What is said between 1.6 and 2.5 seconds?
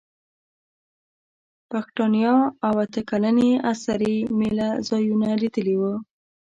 پښتیاڼا